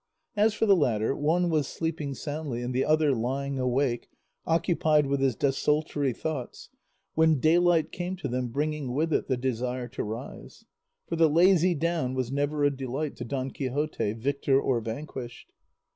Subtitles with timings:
[0.35, 4.09] As for the latter, one was sleeping soundly and the other lying awake
[4.47, 6.69] occupied with his desultory thoughts,
[7.13, 10.65] when daylight came to them bringing with it the desire to rise;
[11.05, 15.53] for the lazy down was never a delight to Don Quixote, victor or vanquished.